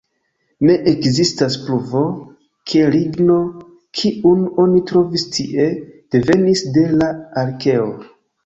[0.67, 2.01] Ne ekzistas pruvo,
[2.71, 3.37] ke ligno,
[4.01, 5.69] kiun oni trovis tie,
[6.17, 7.89] devenis de la arkeo.